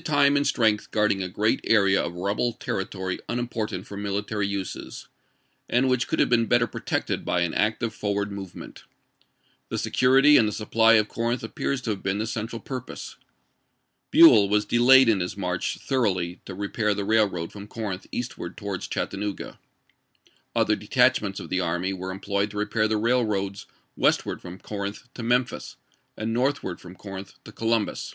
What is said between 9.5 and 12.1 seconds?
The security and the supply of Corinth appears to have